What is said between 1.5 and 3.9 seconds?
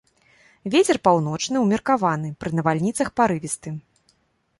ўмеркаваны, пры навальніцах парывісты.